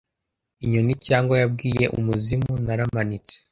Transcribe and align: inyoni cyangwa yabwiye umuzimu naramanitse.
inyoni 0.63 0.93
cyangwa 1.07 1.35
yabwiye 1.41 1.85
umuzimu 1.97 2.53
naramanitse. 2.65 3.35